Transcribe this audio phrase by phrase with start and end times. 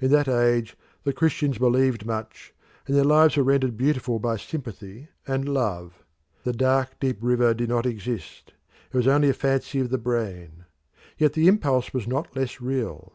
[0.00, 2.54] In that age the Christians believed much,
[2.86, 6.02] and their lives were rendered beautiful by sympathy and love.
[6.42, 8.54] The dark, deep river did not exist
[8.90, 10.64] it was only a fancy of the brain:
[11.18, 13.12] yet the impulse was not less real.